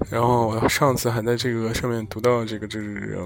[0.09, 3.17] 然后我上次还在这个上面读到这个，就是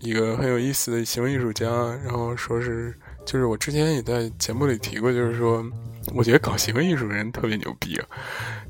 [0.00, 1.66] 一个很有意思的行为艺术家，
[2.04, 5.64] 然后说是，就是我之前也在节目里提过，就是说。
[6.14, 8.04] 我觉得搞行为艺术的人特别牛逼啊！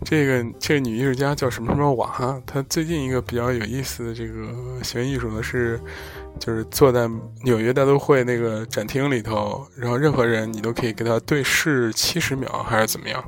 [0.05, 4.55] 这个这个女艺术家叫什么什么娃，她最近一个比较有意思的这个
[4.85, 5.81] 行为艺术呢是，
[6.39, 7.09] 就是坐在
[7.43, 13.25] 纽约大都会那个展厅里头，然后任何人你都可以跟他对视七十秒还是怎么样。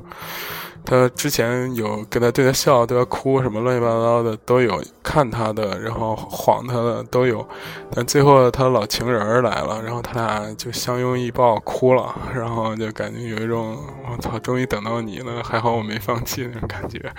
[0.89, 7.45] 他之前有跟他对他笑，对他哭，什么乱七八糟的都有，看他的，然后晃他的都有，
[7.91, 13.77] 但最后他老情人来了，然后他俩就相拥一抱哭了，然后就感觉有一种
[14.09, 17.11] 我操，终于等到你了，还好我没放弃那种感觉。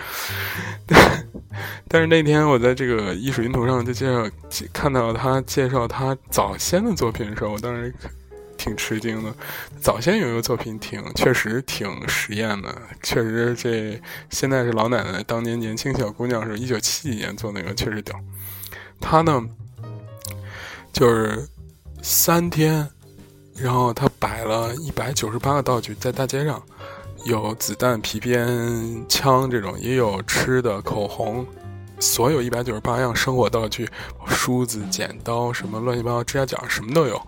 [1.89, 4.27] 但是那天我在这个艺术云图上就介绍
[4.73, 7.95] 看到他介绍他早先的作品的时候，我当时。
[8.59, 9.33] 挺吃惊的，
[9.81, 18.15] 早先有一个作品挺确实挺实验的，确实这现在是老奶奶，当年年轻小姑娘是一九七几年做那个确实屌。
[19.01, 19.43] 她呢，
[20.93, 21.49] 就是
[22.03, 22.87] 三天，
[23.55, 26.61] 然后她摆了一百九十八个道具在大街上，
[27.25, 28.47] 有子弹、皮鞭、
[29.09, 31.47] 枪这种，也有吃的、口红。
[32.01, 33.89] 所有一百九十八样生活道具，
[34.27, 37.21] 梳子、剪刀，什么乱七八糟指甲剪，什么都有。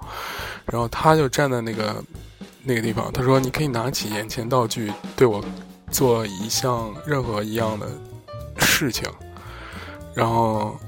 [0.66, 2.02] 然后他就站在那个
[2.62, 5.44] 那个地方，他说：“你可以拿起眼前道具，对我
[5.90, 7.88] 做一项任何一样的
[8.58, 9.08] 事情。”
[10.14, 10.78] 然后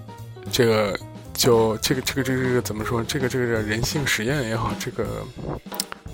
[0.50, 0.98] 这个
[1.32, 3.02] 就这个这个这个这个怎么说？
[3.02, 5.06] 这个这个人性实验也好，这个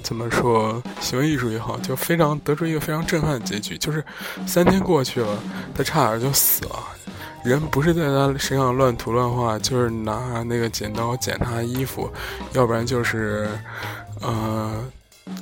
[0.03, 4.05] 怎么说行为艺术也好，就非常得出一个非常震撼的结局，就是
[4.47, 5.39] 三天过去了，
[5.75, 6.83] 他差点就死了。
[7.49, 12.09] 人不是在他身上乱涂乱画，就是拿那个剪刀剪他衣服，
[12.53, 13.49] 要不然就是，
[14.21, 14.85] 呃，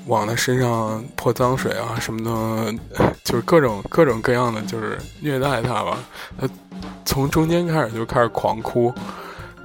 [0.07, 2.23] 往他身上泼脏水啊什么
[2.95, 5.99] 的，就是各种各种各样的，就是虐待他吧。
[6.39, 6.49] 他
[7.05, 8.95] 从中间开始就开始狂哭，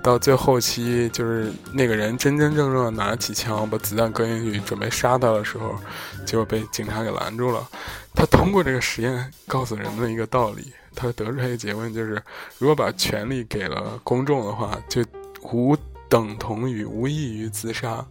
[0.02, 5.76] 到最后期就是那个人真真正正的拿起枪把子弹搁进去准备杀他的时候，
[6.26, 7.68] 就被警察给拦住了。
[8.16, 10.74] 他通过这个实验告诉人们一个道理。
[10.96, 12.22] 他得出来一个结论，就是
[12.58, 15.04] 如果把权力给了公众的话，就
[15.42, 15.76] 无
[16.10, 18.06] 等同于无异于自杀。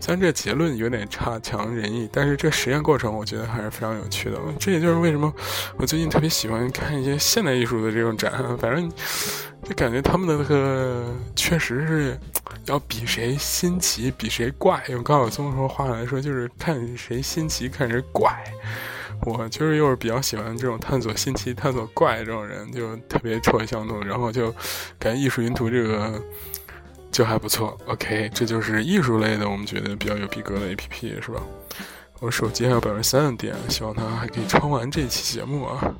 [0.00, 4.38] 虽然这结论有点差强人意，但是这实验过程我觉得还是非常有趣的。
[4.58, 5.32] 这也就是为什么
[5.76, 8.90] 我最近特别喜欢看一些现代艺术的这种展，反正
[9.62, 12.18] 就感觉他们的那个确实是
[12.66, 14.82] 要比谁新奇，比谁怪。
[14.88, 18.36] 用高晓松说话来说，就是看谁新奇，看谁怪。
[19.22, 24.50] 我就是又是比较喜欢这种探索新奇、探索怪这种人，就特别臭味相投，然后就
[24.98, 26.22] 感觉艺术云图这个
[27.10, 27.78] 就还不错。
[27.86, 31.40] OK，这就是艺术类的，我们觉得比较有逼格的 APP 是吧？
[32.20, 35.94] 我手机还有百分之三的电，希望它还可以充完这期节目啊！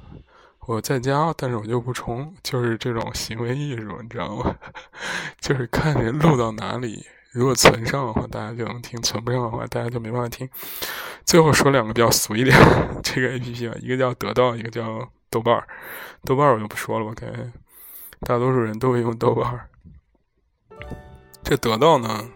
[0.66, 4.54] 我在家，但是我就不充，就是这种行为艺术，你知道吗？
[5.40, 7.04] 就是看人录到哪里。
[7.34, 10.48] 如果存上的话，大家就能听；存不上的话，大家就没办法听。
[11.24, 12.56] 最后说两个比较俗一点
[13.02, 15.66] 这个 A P P 吧，一个叫得到，一个叫豆瓣儿。
[16.24, 17.52] 豆瓣儿我就不说了，我感觉
[18.20, 19.68] 大多数人都会用豆瓣儿。
[21.42, 22.28] 这得到呢，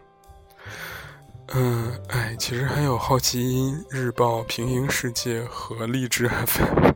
[1.55, 6.93] 嗯，哎，其实还有好奇日报、平行世界和励志 F M。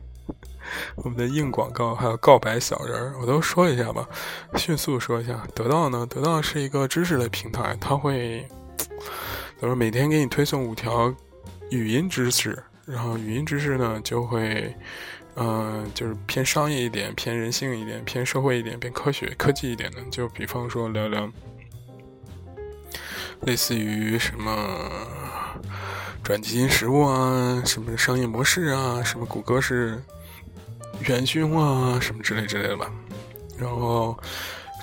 [0.95, 4.07] 我们的硬广告还有告白小人儿，我都说一下吧，
[4.55, 5.43] 迅速说一下。
[5.53, 8.47] 得到呢，得到是一个知识类平台，它会，
[9.59, 11.13] 他说每天给你推送五条
[11.69, 14.75] 语音知识，然后语音知识呢就会，
[15.35, 20.01] 嗯，就是偏商业一点，偏人性一点，偏社会一点，偏科学科技一点的。
[20.11, 21.29] 就比方说聊聊，
[23.41, 24.89] 类似于什么
[26.23, 30.01] 转基因食物啊，什么商业模式啊，什么谷歌是。
[31.03, 32.91] 元勋啊，什么之类之类的吧。
[33.57, 34.17] 然后，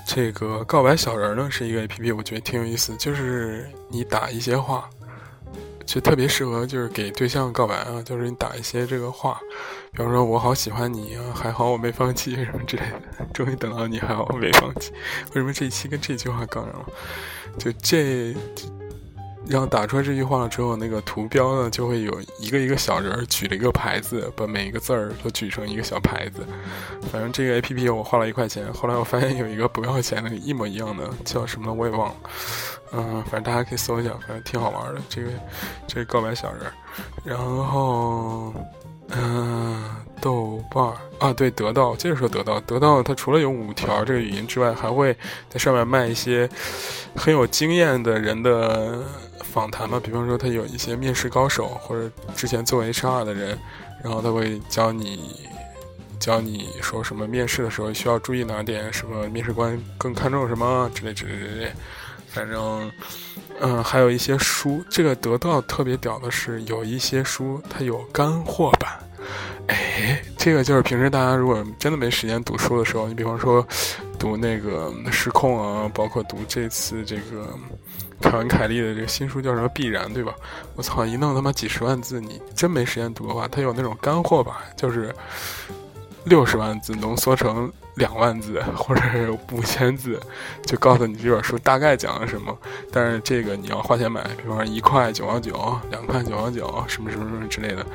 [0.07, 2.95] 这个告白小人呢是一个 A P P，我觉得挺有意思。
[2.97, 4.89] 就是你打一些话，
[5.85, 8.01] 就特别适合就是给对象告白啊。
[8.03, 9.39] 就是你打一些这个话，
[9.91, 13.25] 比方说我好喜欢你啊，还好我没放弃什么之类的。
[13.33, 14.91] 终于等到你，还好我没放弃。
[15.27, 16.85] 为什么这一期跟这句话杠上了？
[17.57, 18.35] 就这。
[19.51, 26.47] 然后打出来这句话了之后，那个图标呢就会有一个一个小人举了一个牌子，把每一个字儿都举成一个小牌子。
[27.11, 32.15] 反正这个 A P P 我花了一块钱，后来我发现有一个不要钱的，一模一样的，叫什么我也忘了。
[32.93, 35.01] 嗯，反正大家可以搜一下，反正挺好玩的。
[35.09, 35.29] 这个
[35.85, 36.71] 这个告白小人，
[37.25, 38.53] 然后
[39.09, 39.83] 嗯，
[40.21, 45.13] 豆瓣儿啊，对，得到，接着说得到，得到它除了有五条这个语音之外，还会
[45.49, 46.49] 在上面卖一些
[47.17, 49.03] 很有经验的人的。
[49.51, 53.57] 访谈嘛，比方说他有一些面试高手或者之前做 HR 的人，
[54.03, 55.35] 然后他会教你，
[56.19, 61.71] 教你说什么面试的时候需要注意哪点，什么面试官更看重什么之类之类之类，
[62.27, 62.91] 反正，
[63.59, 64.83] 嗯，还有一些书。
[64.89, 68.97] 这个得到特别屌的是，有一些书它有干货版。
[69.67, 73.65] 哎，这个就是平时大家如果真的没时间读书的时候，你比方说
[74.17, 77.53] 读那个《失控》啊，包括读这次这个
[78.21, 80.33] 凯文·凯利的这个新书叫什么《必然》，对吧？
[80.75, 85.13] 我操，一弄他妈几十万字，你真没时间读的话，他有那种干货吧，就是
[86.25, 87.71] 六十万字浓缩成。
[87.95, 90.19] 两万字或者是五千字，
[90.65, 92.57] 就告诉你这本书大概讲了什么。
[92.91, 97.85] 但是这个你要花钱买，比方说一块九毛九、两块九毛九，什么什么什么之类的。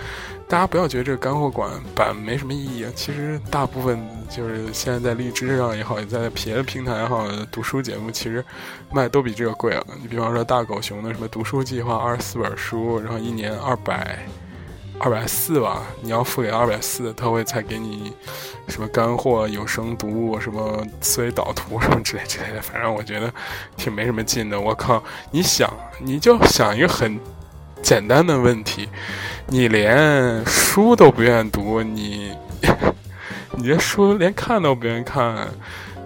[0.49, 3.99] 大家不要觉得这个干货馆版没什么意义，其实大部分
[4.31, 8.45] 就是现在在荔枝上也好，在别的平台也好，读书节目其实
[8.93, 9.85] 卖都比这个贵了。
[10.01, 14.19] 你比方说大狗熊的什么读书计划，二十四本书，然后一年二百。
[14.99, 18.13] 二百四吧，你要付给二百四，他会才给你
[18.69, 22.63] 什么干货、有声读物、什么思维导图什么之类之类的。
[22.63, 23.33] 反正我觉得
[23.77, 24.59] 挺没什么劲的。
[24.59, 27.21] 我靠，你想，你就想一个很
[27.83, 28.89] 简单的问题，
[29.49, 32.33] 你连书都不愿读，你
[33.53, 35.47] 你这书连看都不愿看，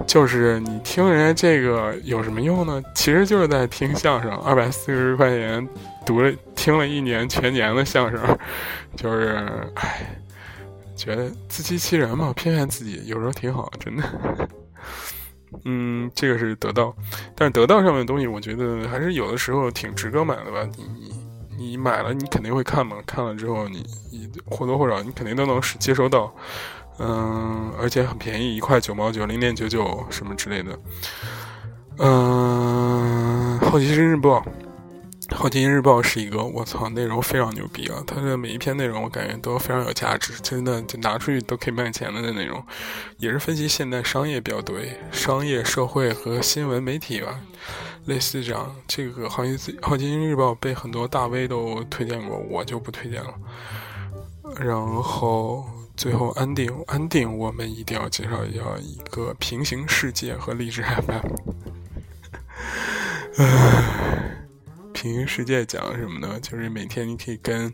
[0.07, 2.83] 就是你听人家这个有什么用呢？
[2.95, 5.67] 其实就是在听相声，二百四十块钱。
[6.05, 8.21] 读了听了一年全年的相声，
[8.97, 10.07] 就是唉，
[10.97, 14.05] 觉得自欺欺人嘛，骗骗自己，有时候挺好，真的。
[15.65, 16.95] 嗯，这个是得到，
[17.35, 20.67] 但是得到上面的东西，我觉得还是有的时候挺值得买的吧。
[20.77, 21.13] 你
[21.59, 26.33] 你买了，你肯定会看嘛，看了之后，你你或多或少你肯定都能接收到，
[26.99, 30.79] 嗯，而且很便宜，一块九毛九，零点九九什么之类的。
[31.99, 34.43] 嗯，好奇心日报。
[35.41, 38.05] 好奇心日报是一个我操，内容非常牛逼啊！
[38.07, 42.63] 它的每一篇内容我感觉都非常有价值，真的就拿出去都可以卖钱的内容，
[43.17, 44.77] 也是分析现代商业比较多，
[45.11, 47.41] 商业社会和新闻媒体吧，
[48.05, 48.71] 类似这样。
[48.87, 53.33] 这个好奇好奇心日报被很多大 V 都推荐过，我就不推荐了。
[54.59, 55.65] 然后
[55.97, 61.33] 最后安定安定，我们一定要介绍一下一个平行世界和励志 FM。
[63.39, 64.19] 唉。
[65.01, 66.39] 平行世界讲什么呢？
[66.43, 67.73] 就是每天你可以跟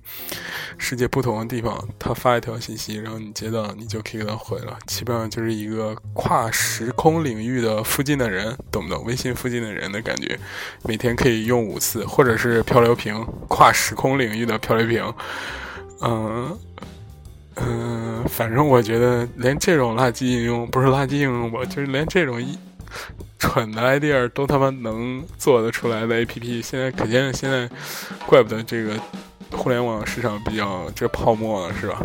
[0.78, 4.78] 世界不同的地方，他发一条信息，然后你接到，你就可以给他回了。
[4.86, 9.04] 基本上就是一个跨时空领域的附近的人，懂不懂？
[9.04, 10.38] 微信附近的人的感觉，
[10.84, 15.14] 每天可以用五次，或者是漂流瓶，跨时空领域的漂流瓶。
[16.02, 16.56] 嗯
[17.56, 22.56] 嗯，反正我觉得连这种垃圾应用不是垃圾应用吧，就是连这种一。
[23.38, 27.68] 蠢的 idea 都他妈能做得出来的 APP，现在可见现在，
[28.26, 28.98] 怪不得这个
[29.52, 32.02] 互联网市场比较这泡沫了，是吧？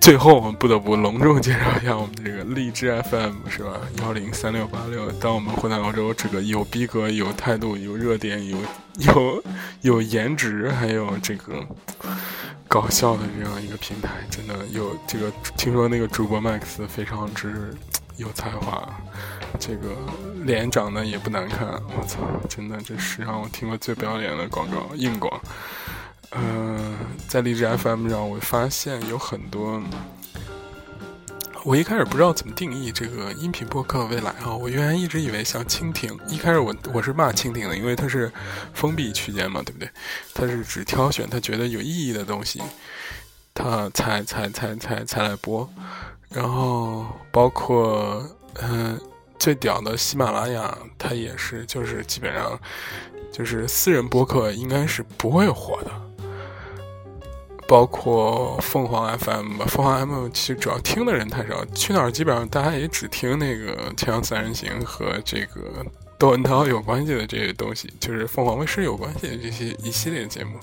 [0.00, 3.80] 最后我们不得不隆重介绍一下我们这个荔枝 FM，是吧？
[4.00, 8.58] 幺零三六八六，当我们混在澳洲这个有逼格、有态度、有热点、有
[8.98, 9.44] 有
[9.82, 11.64] 有颜值，还有这个
[12.66, 17.72] 搞笑的这样一个平台，真的有这个听说那个主播 Max 非常之。
[18.16, 18.88] 有才华，
[19.58, 19.96] 这个
[20.44, 21.68] 脸长得也不难看。
[21.68, 25.40] 我操，真的，这是让我听过最不要脸的广告硬广。
[26.32, 26.96] 嗯，
[27.28, 29.82] 在荔枝 FM 上，我发现有很多。
[31.64, 38.32] 我一开始不知道怎么定义这个音频播客未来啊，我原来一直以为像蜻蜓，一开始我我是骂蜻蜓的，因为它是
[38.74, 39.88] 封闭区间嘛，对不对？
[40.34, 42.60] 它是只挑选他觉得有意义的东西，
[43.54, 45.72] 它才才才才才来播。
[46.32, 48.22] 然后包括
[48.62, 48.98] 嗯，
[49.38, 52.58] 最屌的喜马拉雅，它也是，就是基本上
[53.30, 55.90] 就是私人播客应该是不会火的。
[57.68, 65.84] 包括凤凰 FM 吧，凤凰 FM 其实主要听的人太少，去哪儿基本上大家也只听那个《天阳自然行》和这个
[66.18, 70.58] 窦文涛有关系的这些东西，就是凤凰卫视有关系的这些一系列节目。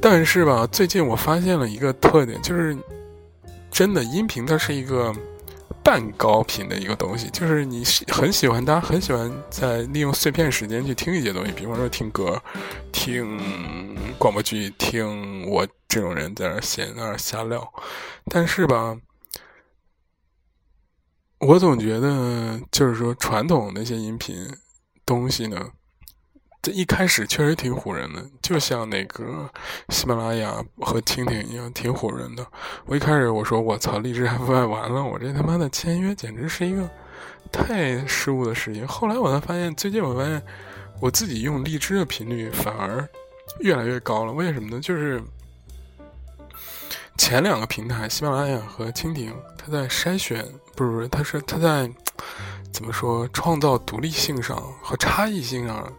[0.00, 2.76] 但是吧，最近我发现了一个特点，就是。
[3.72, 5.12] 真的，音频它是一个
[5.82, 12.40] 半高频的一个东西，就是你很喜欢，大家很喜欢在利用碎片时间去听一些东西，比方说听歌、
[12.92, 13.40] 听
[14.18, 17.66] 广播剧、听我这种人在那闲在那瞎聊。
[18.26, 18.94] 但是吧，
[21.38, 24.36] 我总觉得就是说传统那些音频
[25.06, 25.70] 东西呢。
[26.62, 29.50] 这一开始确实挺唬人的，就像那个
[29.88, 32.46] 喜马拉雅和蜻蜓一样，挺唬人的。
[32.86, 36.88] 我一开始我说我操，荔枝 FM 完了，我这他妈的签约简直是一个
[37.50, 38.86] 太失误的事情。
[38.86, 40.40] 后来我才发现，最近我发现
[41.00, 43.08] 我自己用荔枝的频率反而
[43.58, 44.32] 越来越高了。
[44.32, 44.80] 为什么呢？
[44.80, 45.20] 就是
[47.18, 50.46] 前两个平台，喜马拉雅和蜻蜓，它在筛选，
[50.76, 51.90] 不是不是，它是它在。
[52.72, 55.92] 怎么说，创造独立性上和差异性上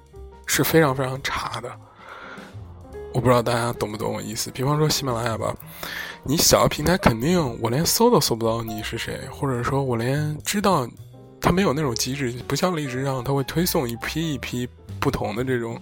[0.45, 1.71] 是非常非常差的。
[3.13, 4.49] 我不知道大家懂不懂我意思。
[4.49, 5.55] 比方说喜马拉雅吧，
[6.23, 10.87] 你小的平台肯定我连搜都搜不到你是谁，或者说我连知道，
[11.39, 14.67] 它没有那种机制，不像荔枝上它会推送一批一批
[14.99, 15.79] 不同的这种，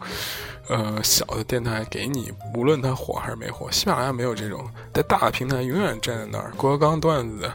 [0.68, 3.72] 呃小的电台给你，无论它火还是没火。
[3.72, 6.52] 喜马拉雅没有这种，在大的平台永远站在那儿。
[6.58, 7.50] 郭德纲段子，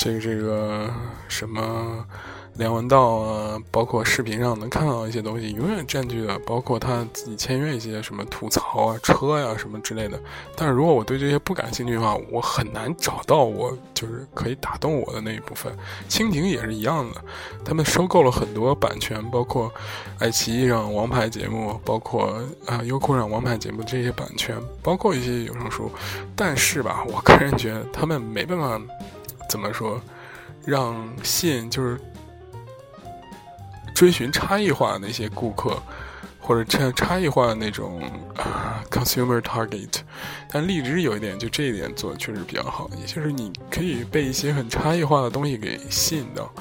[0.00, 0.90] 这个这个
[1.28, 2.06] 什么。
[2.56, 10.20] 梁文道啊，包括视频上能看到一些东西，永远占据了，包括他自己签约一些什么吐槽啊、车呀什么之类的。
[10.54, 15.74] 但是如果我对这些不感兴趣的话，我很难找到我就是可以打动我的那一部分。
[16.10, 17.24] 蜻蜓也是一样的，
[17.64, 19.72] 他们收购了很多版权，包括
[20.18, 25.90] 爱奇艺上王牌节目，包括啊优酷上王牌节目这些版权，包括一些有声书。
[26.36, 28.78] 但是吧，我个人觉得他们没办法
[29.48, 29.98] 怎么说，
[30.66, 31.98] 让吸引就是。
[33.94, 35.80] 追寻差异化的那些顾客，
[36.40, 38.02] 或者差差异化的那种
[38.36, 40.00] 啊，consumer target。
[40.50, 46.52] 但荔枝有一点，就这一点做的确实比较好，也就是你可以被一些很差异化的东西给吸引到。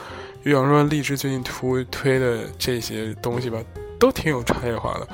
[0.43, 3.59] 比方说，荔枝最近推推的这些东西吧，
[3.99, 5.07] 都挺有差异化的。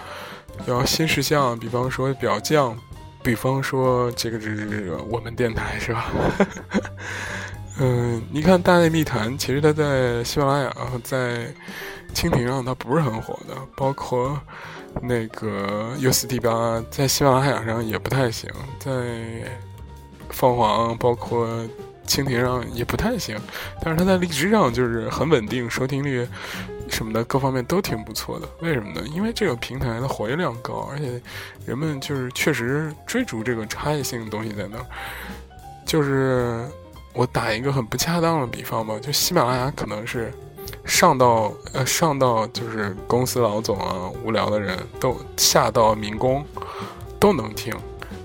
[0.65, 2.77] 然后新事项，比方说表匠，
[3.21, 6.11] 比方说这个这个这个我们电台是吧？
[7.79, 10.73] 嗯，你看《大内密谈》，其实它在喜马拉雅
[11.03, 11.53] 在。
[12.15, 14.39] 蜻蜓上它不是很火的，包括
[15.03, 18.49] 那个 U 四 D 八在喜马拉雅上也不太行，
[18.79, 18.91] 在
[20.29, 21.47] 凤凰包括
[22.07, 23.37] 蜻蜓上也不太行，
[23.83, 26.27] 但是它在荔枝上就是很稳定，收听率
[26.89, 28.47] 什么的各方面都挺不错的。
[28.61, 29.01] 为什么呢？
[29.13, 31.21] 因为这个平台的活跃量高，而且
[31.67, 34.85] 人们就是确实追逐这个差异性的东西在那儿。
[35.85, 36.65] 就是
[37.17, 40.31] 我打一个很不恰当的比方吧，就喜马拉雅可能是。
[40.83, 46.43] 上到呃上到就是公司老总啊，无聊的人都下到民工，
[47.19, 47.73] 都能听。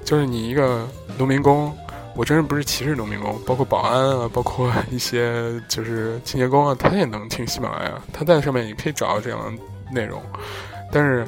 [0.05, 0.87] 就是你一个
[1.19, 1.77] 农民工，
[2.15, 8.01] 我真是不是歧视农民工，包括保安啊，包括一些就是清洁工啊，他也能听喜马拉雅。
[8.13, 9.63] 他在上面也可以找到这样的
[9.93, 10.23] 内容。
[10.93, 11.27] 但是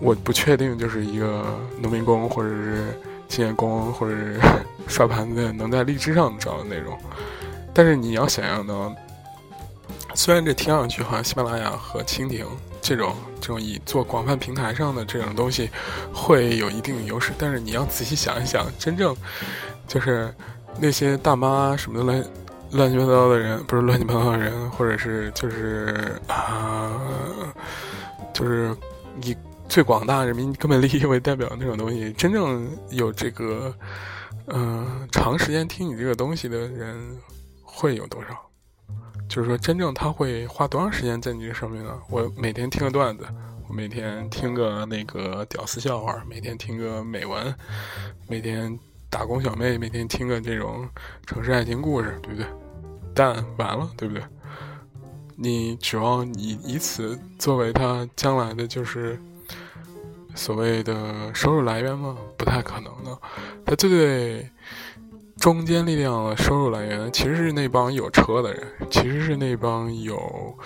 [0.00, 1.44] 我不确定，就是一个
[1.80, 2.98] 农民工或者是
[3.28, 4.40] 清洁工或者是
[4.86, 6.96] 刷盘子能在荔枝上找到内容。
[7.74, 8.94] 但是你要想象到。
[10.14, 12.44] 虽然这听上去好像喜马拉雅和蜻蜓
[12.82, 15.70] 这种这种以做广泛平台上的这种东西
[16.12, 19.16] 会有一定的优势，但是你要仔细想一想，真正
[19.88, 20.30] 就是
[20.78, 22.24] 那些大妈什么的乱
[22.72, 26.92] 乱七八糟的人，不是乱七八糟的人，或者是就是啊，
[28.34, 28.76] 就是
[29.22, 29.34] 以
[29.66, 33.74] 最广大人民根本利益为代表的那种东西，真正有这个
[34.46, 37.18] 嗯长时间听你这个东西的人
[37.62, 38.28] 会有多少？
[39.28, 41.98] 就是说，真正他会花多长时间在你这上面呢？
[42.10, 43.26] 我每天听个段子，
[43.66, 47.54] 我每天听个那个屌丝笑话，每天听个美文，
[48.28, 48.78] 每天
[49.08, 50.86] 打工小妹，每天听个这种
[51.26, 52.46] 城市爱情故事，对不对？
[53.14, 54.22] 但完了，对不对？
[55.34, 59.18] 你指望你以此作为他将来的就是
[60.34, 62.16] 所谓的收入来源吗？
[62.36, 63.18] 不太可能的。
[63.64, 64.50] 他最最。
[65.38, 70.56] 中间力量的收入来源其实是那帮有车的人，其实是那帮有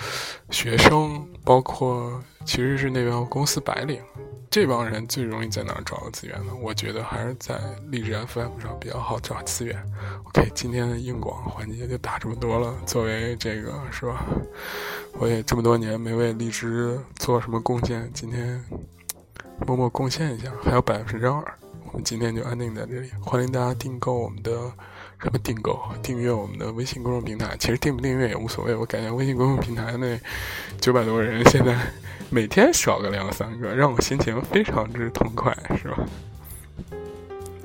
[0.51, 4.03] 学生，包括其实是那帮公司白领，
[4.51, 6.53] 这帮人最容易在哪儿找到资源呢？
[6.61, 9.83] 我觉得还是在荔枝 FM 上比较好找资源。
[10.25, 12.75] OK，今天的硬广环节就打这么多了。
[12.85, 14.27] 作为这个是吧？
[15.15, 18.63] 我也这么多年没为荔枝做什么贡献，今天
[19.65, 21.43] 默默贡献一下，还有百分之二。
[21.93, 24.51] 我们今天就安定在这里，欢迎大家订购我们的
[25.19, 27.57] 什么订购订阅我们的微信公众平台。
[27.59, 30.21] 其实订不订阅也无所谓，我感觉微信公众平台那
[30.79, 31.75] 九百多人，现在
[32.29, 36.05] 每天少个两三个，让我心情非常之痛快，是吧？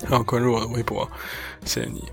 [0.07, 1.07] 然后关注我的微博，
[1.65, 2.09] 谢谢你。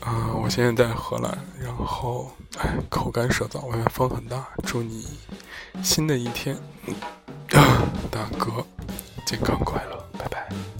[0.00, 4.48] 啊，我现在在荷兰，然后哎，口干舌燥，外面风很大。
[4.64, 5.06] 祝你
[5.82, 6.56] 新的一天，
[8.10, 8.64] 大哥。
[9.24, 10.71] 健康快乐拜拜。